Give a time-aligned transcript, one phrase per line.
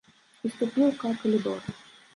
[0.49, 1.73] І ступіў ка калідор.